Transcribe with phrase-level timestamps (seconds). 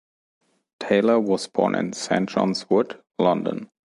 [0.79, 3.69] Taylor was born in Saint John's Wood, London.